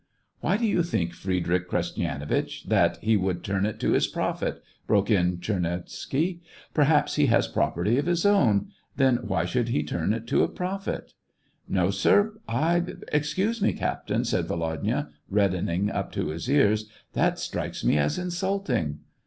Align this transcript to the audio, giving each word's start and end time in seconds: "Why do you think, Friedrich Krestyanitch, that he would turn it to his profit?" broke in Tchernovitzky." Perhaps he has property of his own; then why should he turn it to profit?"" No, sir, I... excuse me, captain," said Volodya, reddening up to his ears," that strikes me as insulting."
"Why 0.41 0.57
do 0.57 0.65
you 0.65 0.81
think, 0.81 1.13
Friedrich 1.13 1.69
Krestyanitch, 1.69 2.63
that 2.63 2.97
he 3.03 3.15
would 3.15 3.43
turn 3.43 3.67
it 3.67 3.79
to 3.81 3.91
his 3.91 4.07
profit?" 4.07 4.63
broke 4.87 5.11
in 5.11 5.37
Tchernovitzky." 5.37 6.39
Perhaps 6.73 7.17
he 7.17 7.27
has 7.27 7.47
property 7.47 7.99
of 7.99 8.07
his 8.07 8.25
own; 8.25 8.69
then 8.95 9.17
why 9.17 9.45
should 9.45 9.69
he 9.69 9.83
turn 9.83 10.11
it 10.11 10.25
to 10.25 10.47
profit?"" 10.47 11.13
No, 11.77 11.91
sir, 11.91 12.33
I... 12.47 12.83
excuse 13.13 13.61
me, 13.61 13.73
captain," 13.73 14.25
said 14.25 14.47
Volodya, 14.47 15.09
reddening 15.29 15.91
up 15.91 16.11
to 16.13 16.29
his 16.29 16.49
ears," 16.49 16.89
that 17.13 17.37
strikes 17.37 17.85
me 17.85 17.99
as 17.99 18.17
insulting." 18.17 19.01